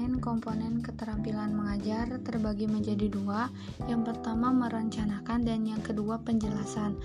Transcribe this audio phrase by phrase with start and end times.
[0.00, 3.52] Komponen-komponen keterampilan mengajar terbagi menjadi dua,
[3.84, 6.96] yang pertama merencanakan dan yang kedua penjelasan.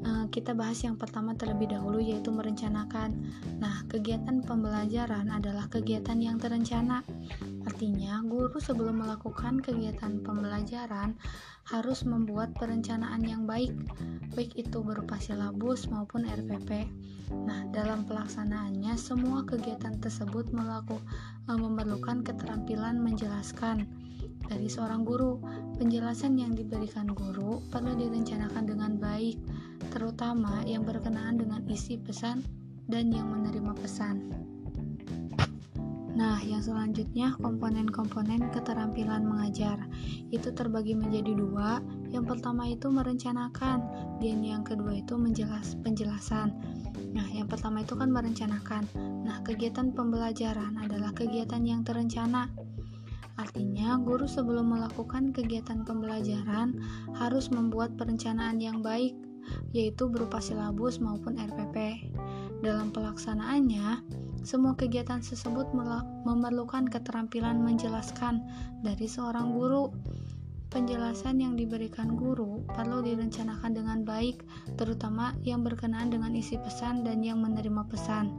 [0.00, 3.20] Eh, kita bahas yang pertama terlebih dahulu yaitu merencanakan.
[3.60, 7.04] Nah, kegiatan pembelajaran adalah kegiatan yang terencana.
[7.68, 11.20] Artinya, guru sebelum melakukan kegiatan pembelajaran
[11.68, 13.76] harus membuat perencanaan yang baik,
[14.32, 16.88] baik itu berupa silabus maupun RPP.
[17.30, 20.96] Nah, dalam pelaksanaannya, semua kegiatan tersebut melaku,
[21.44, 23.84] eh, memerlukan keterampilan menjelaskan
[24.48, 25.38] dari seorang guru.
[25.76, 29.38] Penjelasan yang diberikan guru perlu direncanakan dengan baik,
[29.90, 32.46] terutama yang berkenaan dengan isi pesan
[32.86, 34.30] dan yang menerima pesan.
[36.20, 39.80] Nah, yang selanjutnya komponen-komponen keterampilan mengajar
[40.28, 41.80] itu terbagi menjadi dua.
[42.12, 43.78] Yang pertama itu merencanakan,
[44.20, 46.52] dan yang kedua itu menjelas penjelasan.
[47.16, 48.84] Nah, yang pertama itu kan merencanakan.
[49.24, 52.52] Nah, kegiatan pembelajaran adalah kegiatan yang terencana.
[53.40, 56.76] Artinya, guru sebelum melakukan kegiatan pembelajaran
[57.16, 59.16] harus membuat perencanaan yang baik,
[59.70, 62.06] yaitu berupa silabus maupun RPP.
[62.60, 64.04] Dalam pelaksanaannya,
[64.40, 65.68] semua kegiatan tersebut
[66.24, 68.44] memerlukan keterampilan menjelaskan
[68.80, 69.92] dari seorang guru.
[70.70, 74.46] Penjelasan yang diberikan guru perlu direncanakan dengan baik,
[74.78, 78.30] terutama yang berkenaan dengan isi pesan dan yang menerima pesan.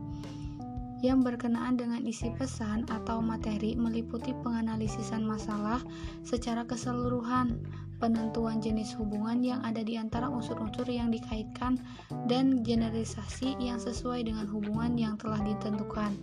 [1.02, 5.82] Yang berkenaan dengan isi pesan atau materi meliputi penganalisisan masalah
[6.22, 7.58] secara keseluruhan,
[7.98, 11.82] penentuan jenis hubungan yang ada di antara unsur-unsur yang dikaitkan,
[12.30, 16.14] dan generalisasi yang sesuai dengan hubungan yang telah ditentukan.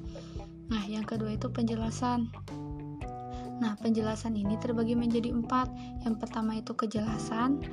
[0.70, 2.30] Nah, yang kedua itu penjelasan.
[3.58, 5.66] Nah, penjelasan ini terbagi menjadi empat.
[6.06, 7.66] Yang pertama itu kejelasan,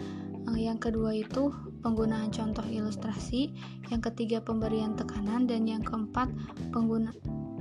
[0.55, 1.51] yang kedua itu
[1.83, 3.51] penggunaan contoh ilustrasi,
[3.91, 6.31] yang ketiga pemberian tekanan, dan yang keempat
[6.71, 7.13] pengguna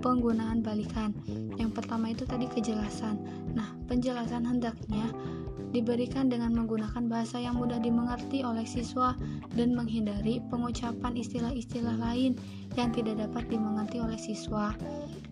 [0.05, 1.17] penggunaan balikan.
[1.57, 3.17] Yang pertama itu tadi kejelasan.
[3.57, 5.09] Nah, penjelasan hendaknya
[5.73, 9.17] diberikan dengan menggunakan bahasa yang mudah dimengerti oleh siswa
[9.57, 12.37] dan menghindari pengucapan istilah-istilah lain
[12.77, 14.77] yang tidak dapat dimengerti oleh siswa.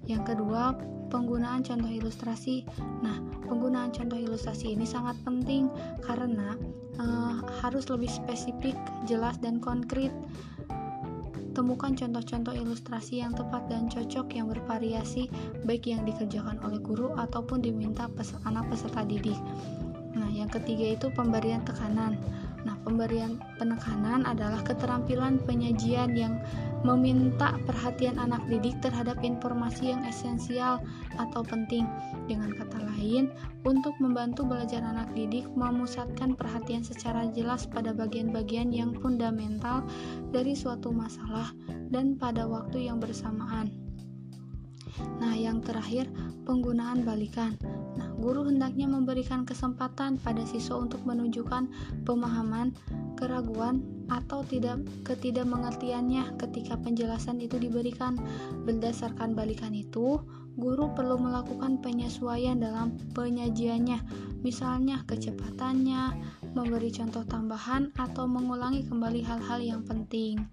[0.08, 0.74] Yang kedua,
[1.12, 2.64] penggunaan contoh ilustrasi.
[3.04, 5.68] Nah, penggunaan contoh ilustrasi ini sangat penting
[6.02, 6.56] karena
[6.96, 8.74] uh, harus lebih spesifik,
[9.04, 10.10] jelas, dan konkret.
[11.52, 15.28] Temukan contoh-contoh ilustrasi yang tepat dan cocok yang bervariasi,
[15.68, 18.08] baik yang dikerjakan oleh guru ataupun diminta
[18.48, 19.36] anak peserta didik.
[20.16, 22.16] Nah, yang ketiga itu pemberian tekanan.
[22.62, 26.38] Nah, pemberian penekanan adalah keterampilan penyajian yang
[26.82, 30.82] meminta perhatian anak didik terhadap informasi yang esensial
[31.18, 31.86] atau penting.
[32.30, 33.30] Dengan kata lain,
[33.66, 39.82] untuk membantu belajar anak didik memusatkan perhatian secara jelas pada bagian-bagian yang fundamental
[40.30, 41.50] dari suatu masalah
[41.90, 43.70] dan pada waktu yang bersamaan.
[45.18, 46.10] Nah, yang terakhir,
[46.44, 47.56] penggunaan balikan.
[48.22, 51.66] Guru hendaknya memberikan kesempatan pada siswa untuk menunjukkan
[52.06, 52.70] pemahaman,
[53.18, 58.14] keraguan, atau tidak ketidakmengertiannya ketika penjelasan itu diberikan.
[58.62, 60.22] Berdasarkan balikan itu,
[60.54, 63.98] guru perlu melakukan penyesuaian dalam penyajiannya,
[64.46, 66.14] misalnya kecepatannya,
[66.54, 70.46] memberi contoh tambahan, atau mengulangi kembali hal-hal yang penting.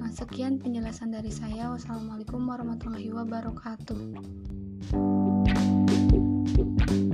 [0.00, 1.70] Nah, sekian penjelasan dari saya.
[1.70, 5.19] Wassalamualaikum warahmatullahi wabarakatuh.
[6.60, 7.09] thank you